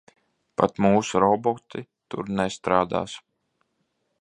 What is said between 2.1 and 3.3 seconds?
tur nestrādās.